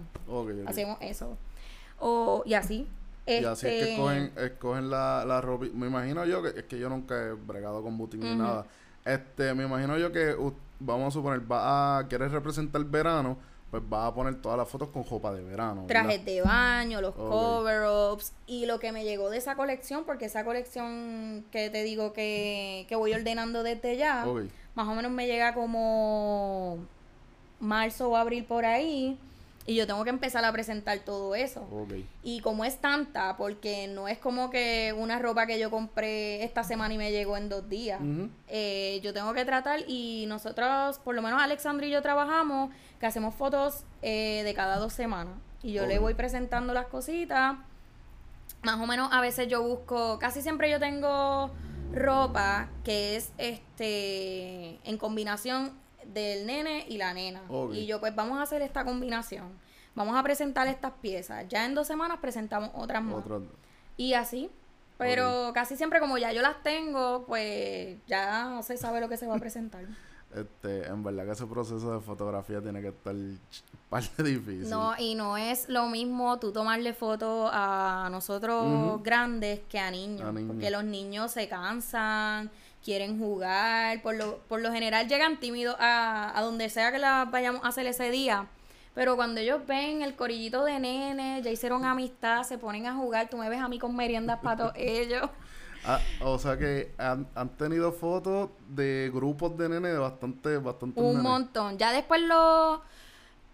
[0.68, 1.38] hacemos eso.
[2.00, 2.88] O, y así.
[3.28, 5.66] Y así es que Este, escogen, escogen la, la ropa.
[5.74, 8.66] Me imagino yo que es que yo nunca he bregado con boutique ni nada.
[9.06, 10.36] Este, me imagino yo que
[10.80, 13.38] vamos a suponer, va a querer representar el verano,
[13.72, 15.86] pues va a poner todas las fotos con ropa de verano.
[15.88, 20.46] trajes de baño, los cover-ups y lo que me llegó de esa colección, porque esa
[20.46, 24.26] colección que te digo que, que voy ordenando desde ya,
[24.76, 26.78] más o menos me llega como
[27.60, 29.20] marzo o abril por ahí
[29.68, 31.68] y yo tengo que empezar a presentar todo eso.
[32.24, 36.64] Y como es tanta, porque no es como que una ropa que yo compré esta
[36.64, 38.00] semana y me llegó en dos días.
[38.48, 43.08] Eh, yo tengo que tratar y nosotros, por lo menos Alexandra y yo trabajamos, que
[43.08, 45.34] hacemos fotos eh, de cada dos semanas.
[45.62, 47.58] Y yo le voy presentando las cositas.
[48.64, 51.52] Más o menos a veces yo busco, casi siempre yo tengo
[51.92, 55.74] ropa que es este en combinación
[56.22, 57.42] del nene y la nena.
[57.72, 59.50] Y yo pues vamos a hacer esta combinación.
[59.96, 61.46] Vamos a presentar estas piezas.
[61.48, 63.24] Ya en dos semanas presentamos otras más.
[63.98, 64.50] Y así.
[64.98, 69.28] Pero casi siempre como ya yo las tengo, pues ya se sabe lo que se
[69.28, 69.86] va a presentar.
[70.36, 73.16] Este, en verdad que ese proceso de fotografía tiene que estar
[73.90, 74.70] parte difícil.
[74.70, 80.28] No, y no es lo mismo tú tomarle fotos a nosotros grandes que a niños,
[80.28, 80.52] A niños.
[80.52, 82.52] Porque los niños se cansan,
[82.84, 87.30] quieren jugar, por lo, por lo general llegan tímidos a, a donde sea que las
[87.30, 88.48] vayamos a hacer ese día.
[88.94, 93.30] Pero cuando ellos ven el corillito de nene, ya hicieron amistad, se ponen a jugar,
[93.30, 95.30] tú me ves a mí con meriendas para todos ellos.
[95.86, 101.00] Ah, o sea que han, han tenido fotos de grupos de nenes de bastante, bastante
[101.00, 101.78] Un montón.
[101.78, 102.82] Ya después lo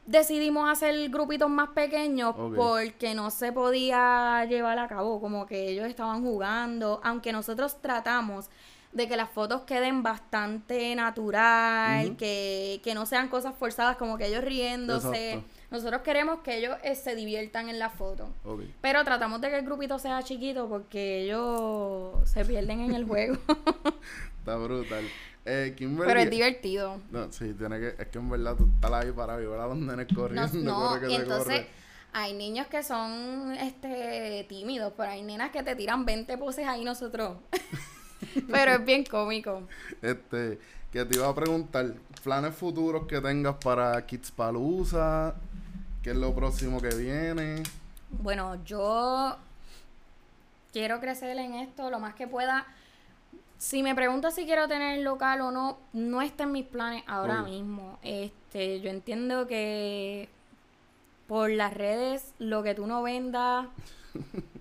[0.05, 5.88] decidimos hacer grupitos más pequeños porque no se podía llevar a cabo, como que ellos
[5.88, 8.49] estaban jugando, aunque nosotros tratamos
[8.93, 14.27] de que las fotos queden bastante natural, que, que no sean cosas forzadas, como que
[14.27, 15.34] ellos riéndose.
[15.34, 15.49] Exacto.
[15.71, 18.29] Nosotros queremos que ellos eh, se diviertan en la foto.
[18.82, 23.38] Pero tratamos de que el grupito sea chiquito porque ellos se pierden en el juego.
[24.39, 25.03] Está brutal.
[25.45, 27.01] Eh, Kimberly- Pero es divertido.
[27.10, 29.77] No, sí, tiene que, es que en verdad tú estás ahí para ver a los
[29.77, 31.67] nenes No, corriendo, no, corre que y entonces corre.
[32.13, 36.86] hay niños que son este tímidos, pero hay nenas que te tiran 20 poses ahí
[36.86, 37.38] nosotros.
[38.52, 39.63] pero es bien cómico.
[40.02, 40.60] Este,
[40.91, 41.93] que te iba a preguntar,
[42.24, 45.36] planes futuros que tengas para Kids Palusa,
[46.02, 47.63] qué es lo próximo que viene.
[48.10, 49.38] Bueno, yo
[50.72, 52.65] quiero crecer en esto lo más que pueda.
[53.58, 57.43] Si me preguntas si quiero tener local o no, no está en mis planes ahora
[57.43, 57.98] mismo.
[58.04, 60.30] Este, yo entiendo que
[61.28, 63.67] por las redes lo que tú no vendas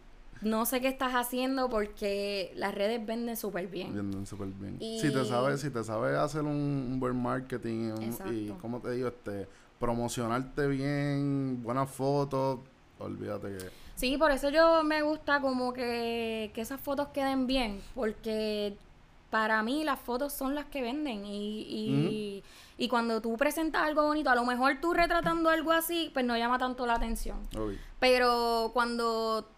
[0.42, 3.94] no sé qué estás haciendo porque las redes venden súper bien.
[3.94, 4.78] Venden súper bien.
[4.78, 7.94] Si te sabes, si te sabes hacer un, buen marketing
[8.30, 12.60] y, como te digo, este promocionarte bien, buenas fotos,
[13.00, 17.80] olvídate que Sí, por eso yo me gusta como que, que esas fotos queden bien,
[17.94, 18.76] porque
[19.30, 22.42] para mí las fotos son las que venden y,
[22.78, 26.36] y, cuando tú presentas algo bonito, a lo mejor tú retratando algo así, pues no
[26.36, 27.38] llama tanto la atención.
[28.00, 29.48] Pero cuando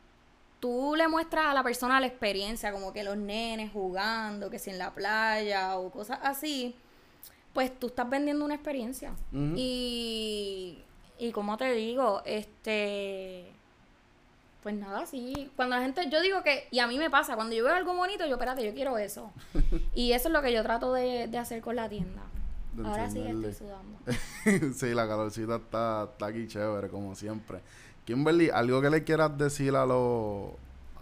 [0.64, 4.70] tú le muestras a la persona la experiencia, como que los nenes jugando, que si
[4.70, 6.74] en la playa o cosas así,
[7.52, 9.12] pues tú estás vendiendo una experiencia.
[9.30, 10.78] Y,
[11.18, 13.52] y como te digo, este,
[14.62, 15.50] pues nada, sí.
[15.54, 17.94] Cuando la gente, yo digo que, y a mí me pasa, cuando yo veo algo
[17.94, 19.32] bonito, yo, espérate, yo quiero eso.
[19.94, 22.22] y eso es lo que yo trato de, hacer con la tienda.
[22.82, 23.98] Ahora sí estoy sudando.
[24.74, 27.60] sí, la calorcita está, está aquí chévere, como siempre.
[28.04, 30.50] Kimberly, algo que le quieras decir a los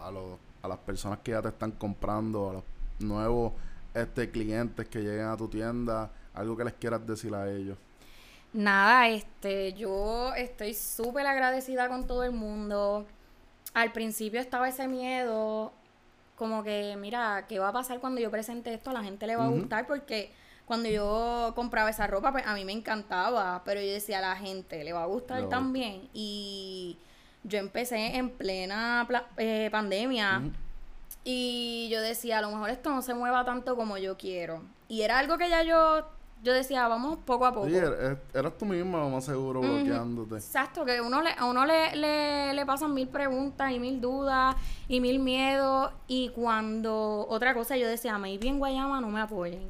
[0.00, 2.64] a los a las personas que ya te están comprando, a los
[3.00, 3.52] nuevos
[3.94, 7.76] este clientes que lleguen a tu tienda, algo que les quieras decir a ellos.
[8.52, 13.06] Nada, este, yo estoy súper agradecida con todo el mundo.
[13.74, 15.72] Al principio estaba ese miedo,
[16.36, 18.90] como que, mira, ¿qué va a pasar cuando yo presente esto?
[18.90, 20.30] A la gente le va a gustar porque
[20.66, 24.36] cuando yo compraba esa ropa, pues a mí me encantaba, pero yo decía, a la
[24.36, 26.08] gente le va a gustar también.
[26.12, 26.98] Y
[27.44, 30.42] yo empecé en plena eh, pandemia.
[31.24, 34.62] Y yo decía, a lo mejor esto no se mueva tanto como yo quiero.
[34.88, 36.06] Y era algo que ya yo
[36.42, 37.68] yo decía, vamos poco a poco.
[37.68, 40.34] Sí, eras tú misma, más seguro, bloqueándote.
[40.36, 44.56] Exacto, que uno le, a uno le, le, le, pasan mil preguntas y mil dudas
[44.88, 45.92] y mil miedos.
[46.08, 49.68] Y cuando, otra cosa, yo decía, me bien Guayama, no me apoyen.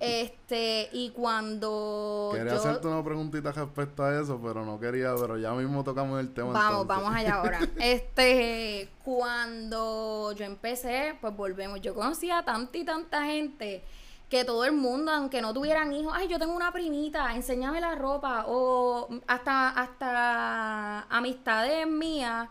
[0.00, 2.30] Este, y cuando.
[2.34, 6.32] Quería hacerte una preguntita respecto a eso, pero no quería, pero ya mismo tocamos el
[6.32, 6.52] tema.
[6.52, 7.60] Vamos, vamos allá ahora.
[7.78, 11.80] este, cuando yo empecé, pues volvemos.
[11.80, 13.82] Yo conocía a tanta y tanta gente
[14.28, 17.94] que todo el mundo, aunque no tuvieran hijos, ay, yo tengo una primita, enséñame la
[17.94, 22.48] ropa, o hasta, hasta amistades mías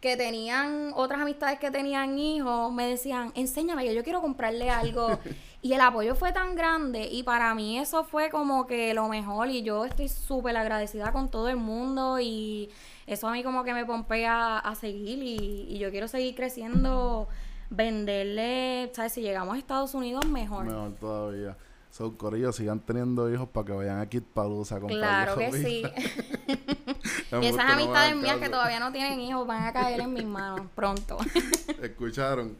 [0.00, 5.18] que tenían, otras amistades que tenían hijos, me decían, enséñame, que yo quiero comprarle algo.
[5.62, 9.48] y el apoyo fue tan grande y para mí eso fue como que lo mejor
[9.48, 12.70] y yo estoy súper agradecida con todo el mundo y
[13.06, 17.26] eso a mí como que me pompea a seguir y, y yo quiero seguir creciendo,
[17.70, 19.12] venderle, ¿sabes?
[19.12, 20.66] Si llegamos a Estados Unidos, mejor.
[20.66, 21.56] Mejor todavía.
[21.96, 25.82] Son corillos, sigan teniendo hijos para que vayan a Kid Palusa con Claro que sí.
[27.40, 30.66] y esas amistades mías que todavía no tienen hijos van a caer en mis manos
[30.74, 31.16] pronto.
[31.82, 32.54] Escucharon.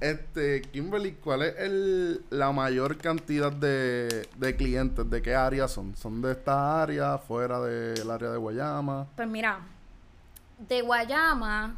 [0.00, 5.08] Este, Kimberly, ¿cuál es el, la mayor cantidad de, de clientes?
[5.08, 5.94] ¿De qué área son?
[5.94, 9.06] ¿Son de esta área, fuera del área de Guayama?
[9.14, 9.60] Pues mira,
[10.58, 11.76] de Guayama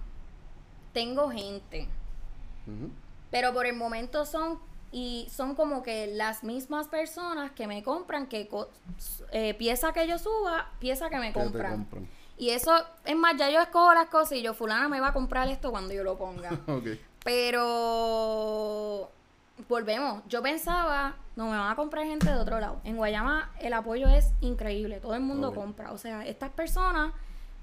[0.94, 1.88] tengo gente.
[3.30, 8.26] Pero por el momento son y son como que las mismas personas que me compran,
[8.26, 8.48] que
[9.32, 11.88] eh, pieza que yo suba, pieza que me compran.
[12.36, 12.72] Y eso,
[13.04, 15.70] es más, ya yo escojo las cosas y yo, fulana me va a comprar esto
[15.70, 16.50] cuando yo lo ponga.
[17.24, 19.10] Pero
[19.68, 22.80] volvemos, yo pensaba, no me van a comprar gente de otro lado.
[22.84, 25.92] En Guayama el apoyo es increíble, todo el mundo compra.
[25.92, 27.14] O sea, estas personas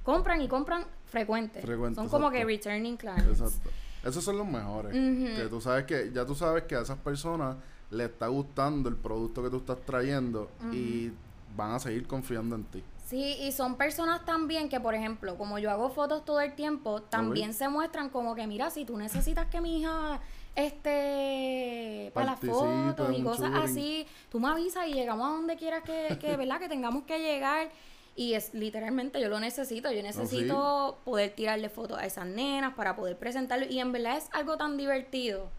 [0.03, 1.63] compran y compran frecuentes.
[1.93, 3.39] Son como que returning clients.
[3.39, 3.69] Exacto.
[4.03, 4.93] Esos son los mejores.
[4.93, 7.57] Que tú sabes que, ya tú sabes que a esas personas
[7.91, 11.12] le está gustando el producto que tú estás trayendo y
[11.55, 12.83] van a seguir confiando en ti.
[13.09, 17.01] Sí, y son personas también que, por ejemplo, como yo hago fotos todo el tiempo,
[17.01, 20.19] también se muestran como que, mira, si tú necesitas que mi hija
[20.55, 25.83] este para las fotos y cosas así, tú me avisas y llegamos a donde quieras
[25.83, 26.59] que, que ¿verdad?
[26.59, 27.69] que tengamos que llegar.
[28.15, 29.91] Y es literalmente, yo lo necesito.
[29.91, 33.65] Yo necesito poder tirarle fotos a esas nenas para poder presentarlo.
[33.65, 35.50] Y en verdad es algo tan divertido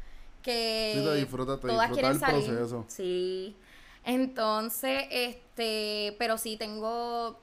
[0.43, 2.45] que sí, te disfruta, te todas quieren el salir.
[2.45, 2.85] Proceso.
[2.89, 3.57] Sí.
[4.05, 7.39] Entonces, este, pero sí tengo,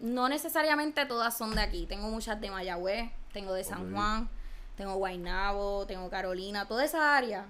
[0.00, 1.86] no necesariamente todas son de aquí.
[1.86, 4.28] Tengo muchas de Mayagüez, tengo de San Juan,
[4.76, 7.46] tengo Guaynabo, tengo Carolina, toda esa área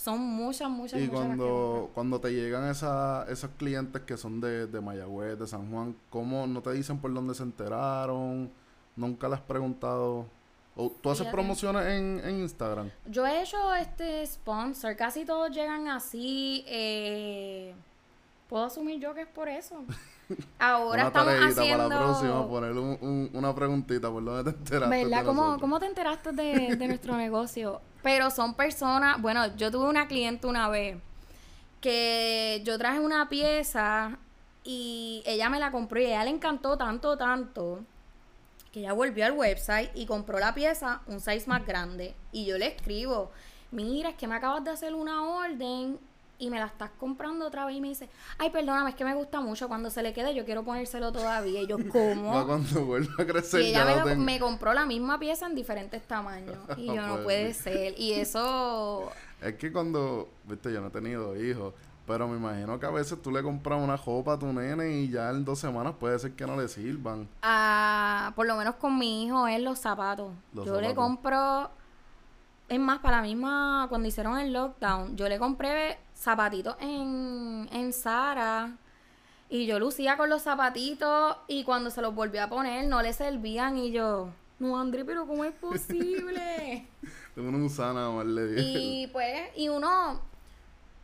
[0.00, 4.80] son muchas, muchas, y cuando, cuando te llegan esa, esos clientes que son de, de
[4.80, 8.50] Mayagüez, de San Juan, ¿cómo no te dicen por dónde se enteraron?
[8.96, 10.26] ¿Nunca les has preguntado?
[10.76, 12.90] ¿O ¿Tú haces promociones en, en, Instagram?
[13.06, 16.64] Yo he hecho este sponsor, casi todos llegan así.
[16.66, 17.74] Eh,
[18.48, 19.84] Puedo asumir yo que es por eso.
[20.58, 21.88] Ahora una estamos haciendo...
[21.88, 24.96] para la próxima, poner un- un- una preguntita por dónde te enteraste.
[24.96, 25.24] de ¿Verdad?
[25.24, 25.58] ¿Cómo.
[25.60, 27.80] ¿Cómo te enteraste de, de nuestro negocio?
[28.02, 30.96] Pero son personas, bueno, yo tuve una cliente una vez
[31.80, 34.18] que yo traje una pieza
[34.64, 37.80] y ella me la compró y a ella le encantó tanto, tanto
[38.72, 42.14] que ella volvió al website y compró la pieza un size más grande.
[42.32, 43.30] Y yo le escribo,
[43.70, 45.98] mira, es que me acabas de hacer una orden
[46.40, 49.14] y me la estás comprando otra vez y me dice, ay, perdóname, es que me
[49.14, 51.62] gusta mucho, cuando se le quede yo quiero ponérselo todavía.
[51.62, 52.34] Y yo, ¿cómo?
[52.34, 55.46] Va cuando vuelva a crecer, Y ya ella lo me, me compró la misma pieza
[55.46, 56.56] en diferentes tamaños.
[56.76, 57.94] Y yo, no Pues puede ser.
[58.00, 61.72] Y eso, Es que cuando, viste, yo no he tenido hijos,
[62.06, 65.08] pero me imagino que a veces tú le compras una ropa a tu nene y
[65.10, 67.28] ya en dos semanas puede ser que no le sirvan.
[67.42, 70.32] ah, por lo menos con mi hijo, es los zapatos.
[70.52, 71.70] Los yo le compro,
[72.68, 77.92] es más, para la misma, cuando hicieron el lockdown, yo le compré zapatitos en, en
[77.92, 78.76] Zara.
[79.48, 83.12] Y yo lucía con los zapatitos y cuando se los volví a poner no le
[83.12, 84.28] servían y yo,
[84.60, 86.86] no, André, pero ¿cómo es posible?
[87.34, 88.62] Tengo una más le dije.
[88.78, 90.20] Y pues, y uno,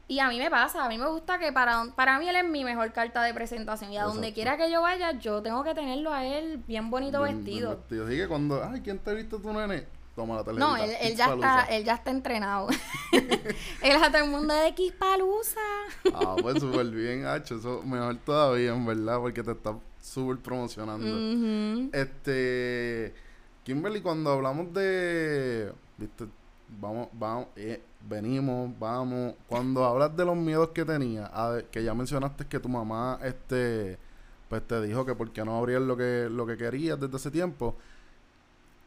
[0.06, 2.44] y a mí me pasa, a mí me gusta que para, para mí él es
[2.44, 3.90] mi mejor carta de presentación.
[3.92, 7.22] Y a donde quiera que yo vaya, yo tengo que tenerlo a él bien bonito
[7.22, 7.70] Bien- bien vestido.
[7.76, 8.06] vestido.
[8.06, 9.86] Así que cuando, ay, ¿quién te viste tu nene?
[10.16, 10.66] Toma la tarjeta.
[10.66, 12.68] No, él, él ya está, él ya está entrenado.
[13.82, 15.60] él a todo el mundo de X Palusa.
[16.14, 17.56] Ah, pues súper bien, Hacho.
[17.56, 21.90] Eso mejor todavía, en verdad, porque te está súper promocionando.
[21.92, 23.14] Este.
[23.62, 25.70] Kimberly, cuando hablamos de.
[25.98, 26.24] Viste,
[26.80, 29.34] vamos, vamos, eh, venimos, vamos.
[29.46, 33.98] Cuando hablas de los miedos que tenía, a que ya mencionaste que tu mamá, este.
[34.48, 37.30] Pues te dijo que por qué no abrías lo que, lo que querías desde ese
[37.30, 37.76] tiempo.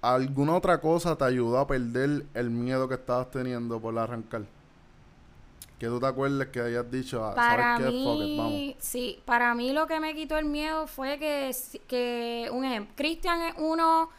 [0.02, 4.44] ¿Alguna otra cosa te ayudó a perder el miedo que estabas teniendo por arrancar?
[5.78, 8.04] Que tú te acuerdes que hayas dicho, ah, Para ¿sabes qué?
[8.04, 8.52] Fuck it, vamos.
[8.52, 11.56] mí, sí, para mí lo que me quitó el miedo fue que,
[11.88, 14.10] que un ejemplo, Cristian es uno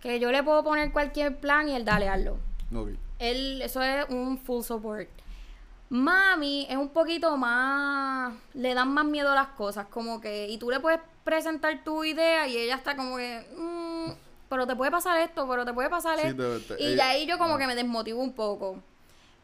[0.00, 2.36] que yo le puedo poner cualquier plan y él dale hazlo.
[2.74, 2.90] Ok.
[3.18, 5.08] Él, eso es un full support.
[5.90, 10.56] Mami es un poquito más, le dan más miedo a las cosas, como que, y
[10.56, 14.10] tú le puedes presentar tu idea y ella está como que, "Mm,
[14.52, 16.58] pero te puede pasar esto, pero te puede pasar Sí, esto.
[16.60, 17.58] te- te- y ella- ahí yo como ah.
[17.58, 18.82] que me desmotivo un poco.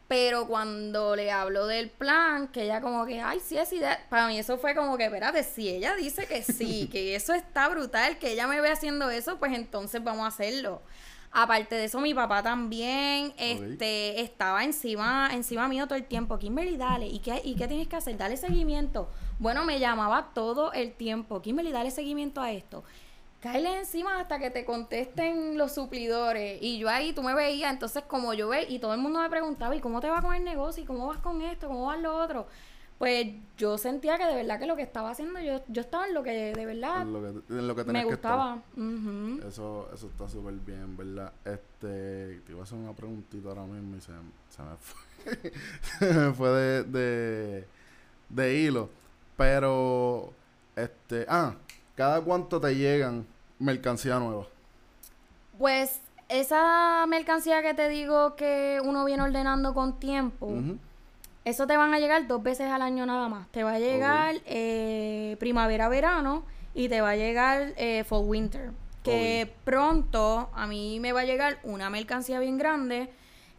[0.07, 4.27] Pero cuando le hablo del plan, que ella como que, ay, sí es idea, para
[4.27, 8.17] mí eso fue como que, espérate, si ella dice que sí, que eso está brutal,
[8.19, 10.81] que ella me ve haciendo eso, pues entonces vamos a hacerlo.
[11.31, 16.39] Aparte de eso, mi papá también este, estaba encima, encima mío todo el tiempo.
[16.39, 17.05] Kimberly, dale.
[17.05, 18.17] ¿Y qué, ¿Y qué tienes que hacer?
[18.17, 19.09] Dale seguimiento.
[19.37, 21.39] Bueno, me llamaba todo el tiempo.
[21.43, 22.83] Kimberly, dale seguimiento a esto.
[23.41, 26.61] Cáele encima hasta que te contesten los suplidores.
[26.61, 29.29] Y yo ahí, tú me veías, entonces como yo ve, y todo el mundo me
[29.29, 30.83] preguntaba, ¿y cómo te va con el negocio?
[30.83, 31.67] ¿Y cómo vas con esto?
[31.67, 32.47] ¿Cómo vas lo otro?
[32.97, 36.13] Pues yo sentía que de verdad que lo que estaba haciendo, yo, yo estaba en
[36.13, 38.61] lo que de verdad En lo que, en lo que me que gustaba.
[39.47, 41.31] Eso, eso está súper bien, ¿verdad?
[41.45, 44.11] Este, te iba a hacer una preguntita ahora mismo y se,
[44.49, 45.53] se me fue.
[45.99, 47.67] se me fue de, de,
[48.27, 48.89] de hilo.
[49.37, 50.33] Pero,
[50.75, 51.55] este, ah,
[51.99, 53.27] ¿cada cuánto te llegan
[53.59, 54.47] mercancía nueva?
[55.57, 60.49] Pues esa mercancía que te digo que uno viene ordenando con tiempo,
[61.43, 63.49] eso te van a llegar dos veces al año nada más.
[63.49, 68.71] Te va a llegar eh, primavera-verano y te va a llegar eh, fall-winter.
[69.03, 73.09] Que pronto a mí me va a llegar una mercancía bien grande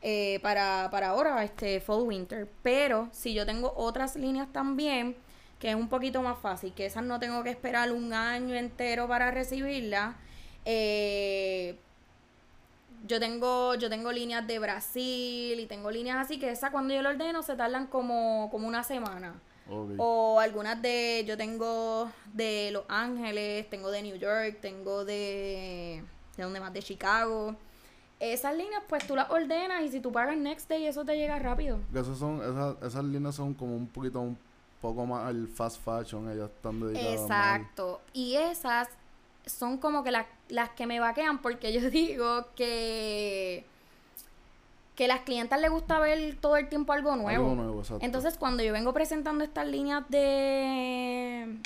[0.00, 2.48] eh, para, para ahora, este fall-winter.
[2.62, 5.14] Pero si yo tengo otras líneas también,
[5.60, 9.06] que es un poquito más fácil, que esas no tengo que esperar un año entero
[9.06, 10.16] para recibirlas.
[10.64, 11.78] Eh,
[13.06, 17.02] yo tengo, yo tengo líneas de Brasil y tengo líneas así que esas cuando yo
[17.02, 19.34] lo ordeno se tardan como, como una semana.
[19.98, 26.02] O algunas de, yo tengo de Los Ángeles, tengo de New York, tengo de,
[26.36, 27.54] de donde más, de Chicago.
[28.18, 31.38] Esas líneas pues tú las ordenas y si tú pagas next day eso te llega
[31.38, 31.78] rápido.
[31.94, 34.36] Esos son, esas, esas líneas son como un poquito, un
[34.80, 38.00] poco más al fast fashion, ellas están dedicadas más Exacto.
[38.12, 38.88] Y esas
[39.46, 43.64] son como que las, las que me vaquean porque yo digo que
[44.94, 47.44] que las clientas les gusta ver todo el tiempo algo nuevo.
[47.44, 48.04] Algo nuevo, exacto.
[48.04, 51.56] Entonces, cuando yo vengo presentando estas líneas de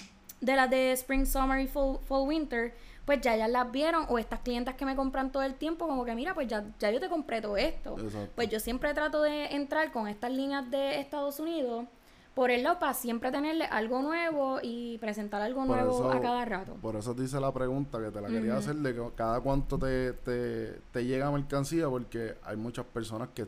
[0.40, 2.74] de las de Spring, Summer y Fall, fall Winter,
[3.04, 6.04] pues ya ellas las vieron o estas clientas que me compran todo el tiempo como
[6.04, 7.98] que mira, pues ya, ya yo te compré todo esto.
[7.98, 8.30] Exacto.
[8.36, 11.86] Pues yo siempre trato de entrar con estas líneas de Estados Unidos
[12.34, 16.20] por el lado para siempre tenerle algo nuevo y presentar algo Por nuevo eso- a
[16.20, 16.74] cada rato.
[16.82, 20.12] Por eso te hice la pregunta que te la quería hacer de cada cuánto te,
[20.14, 23.46] te, te llega mercancía, porque hay muchas personas que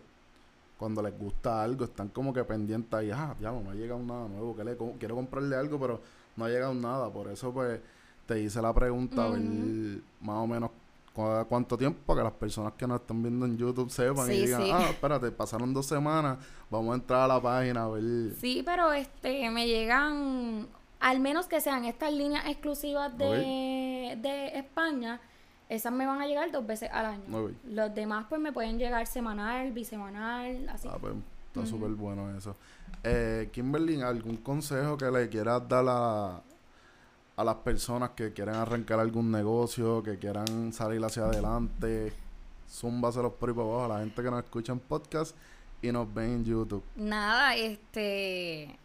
[0.79, 4.01] cuando les gusta algo están como que pendientes ahí, ah, ya no me ha llegado
[4.03, 6.01] nada nuevo, que le quiero comprarle algo, pero
[6.37, 7.11] no ha llegado nada.
[7.11, 7.81] Por eso, pues,
[8.27, 9.41] te hice la pregunta, a ver
[10.21, 10.71] más o menos
[11.49, 14.63] cuánto tiempo para que las personas que nos están viendo en YouTube sepan y digan,
[14.73, 16.39] ah, espérate, pasaron dos semanas,
[16.71, 18.35] vamos a entrar a la página a ver.
[18.39, 20.69] Sí, pero este, me llegan,
[21.01, 25.21] al menos que sean estas líneas exclusivas de, de España,
[25.69, 27.51] esas me van a llegar dos veces al año.
[27.65, 30.89] Los demás pues me pueden llegar semanal, bisemanal, así.
[30.91, 31.15] Ah, pues
[31.49, 32.55] está súper bueno eso.
[33.03, 36.43] Eh, Kimberly, ¿algún consejo que le quieras dar a,
[37.37, 42.13] a las personas que quieren arrancar algún negocio, que quieran salir hacia adelante?
[42.69, 45.37] Zúmbaselos por ahí para abajo a la gente que nos escucha en podcast
[45.83, 46.83] y nos ven en YouTube.
[46.97, 48.79] Nada, este...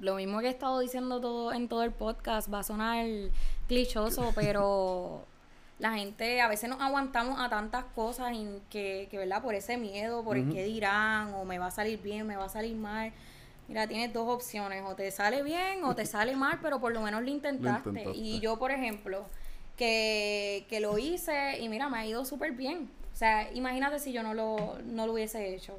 [0.00, 3.04] Lo mismo que he estado diciendo todo en todo el podcast va a sonar
[3.66, 5.24] clichoso, pero
[5.80, 9.42] la gente a veces nos aguantamos a tantas cosas en que, que ¿verdad?
[9.42, 12.44] Por ese miedo, por el que dirán, o me va a salir bien, me va
[12.44, 13.12] a salir mal.
[13.70, 17.02] Mira, tienes dos opciones, o te sale bien o te sale mal, pero por lo
[17.02, 18.04] menos lo intentaste.
[18.16, 19.26] Y yo, por ejemplo,
[19.76, 22.90] que, que, lo hice y mira, me ha ido súper bien.
[23.12, 25.76] O sea, imagínate si yo no lo, no lo hubiese hecho.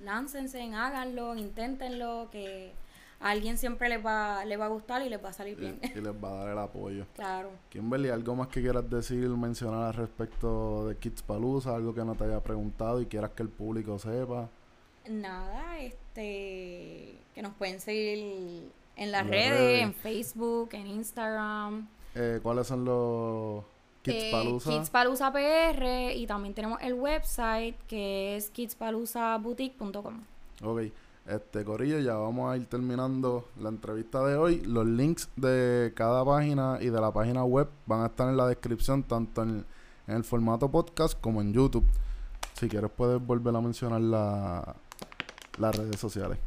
[0.00, 2.72] Láncense, háganlo, inténtenlo, que
[3.20, 5.78] alguien siempre les va, les va a gustar y les va a salir bien.
[5.80, 7.06] Y, les va a dar el apoyo.
[7.14, 7.50] Claro.
[7.68, 11.76] Kimberly, ¿algo más que quieras decir, mencionar al respecto de Kids Palooza?
[11.76, 14.48] Algo que no te haya preguntado y quieras que el público sepa.
[15.08, 21.88] Nada, este, que nos pueden seguir en las, redes, en Facebook, en Instagram.
[22.14, 23.64] Eh, ¿Cuáles son los
[24.02, 24.70] Kids Palooza?
[24.70, 30.20] Kids Palooza PR y también tenemos el website que es kidspaloozaboutique.com.
[30.62, 30.82] Ok.
[31.26, 34.60] Este, Corillo, ya vamos a ir terminando la entrevista de hoy.
[34.62, 38.46] Los links de cada página y de la página web van a estar en la
[38.48, 39.64] descripción, tanto en,
[40.08, 41.86] el formato podcast como en YouTube.
[42.54, 44.74] Si quieres, puedes volver a mencionar la,
[45.58, 46.38] las redes sociales.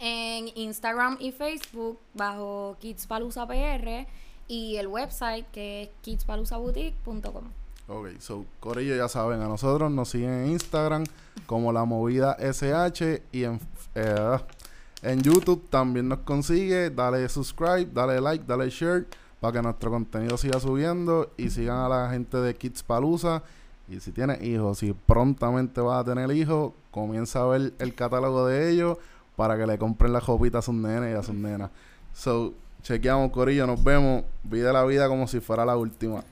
[0.00, 4.06] En Instagram y Facebook, bajo PR
[4.48, 7.44] y el website que es kidspaloozaboutique.com.
[7.86, 11.04] Ok, so, Corillo, ya saben, a nosotros nos siguen en Instagram
[11.46, 13.60] como La Movida SH y en,
[13.94, 14.38] eh,
[15.02, 16.88] en YouTube también nos consigue.
[16.90, 19.06] Dale subscribe, dale like, dale share
[19.38, 23.42] para que nuestro contenido siga subiendo y sigan a la gente de Kids Palusa.
[23.88, 28.46] Y si tienes hijos, si prontamente vas a tener hijos, comienza a ver el catálogo
[28.46, 28.98] de ellos
[29.36, 31.70] para que le compren la jopita a sus nenes y a sus nenas.
[32.12, 34.24] So, chequeamos, Corillo, nos vemos.
[34.42, 36.24] Vida la vida como si fuera la última.